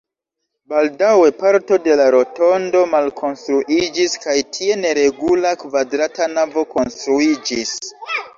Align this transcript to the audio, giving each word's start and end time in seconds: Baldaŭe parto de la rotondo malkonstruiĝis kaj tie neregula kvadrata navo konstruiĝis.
Baldaŭe 0.71 1.27
parto 1.41 1.77
de 1.87 1.97
la 1.99 2.07
rotondo 2.15 2.81
malkonstruiĝis 2.93 4.17
kaj 4.25 4.35
tie 4.57 4.79
neregula 4.87 5.53
kvadrata 5.65 6.31
navo 6.41 6.67
konstruiĝis. 6.75 7.77